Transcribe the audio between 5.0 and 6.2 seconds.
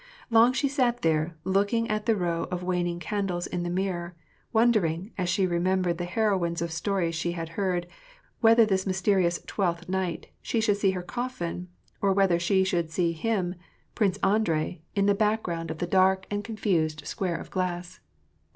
as she remembered the